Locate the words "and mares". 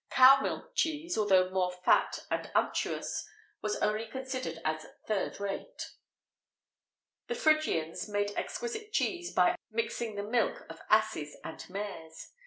11.43-12.29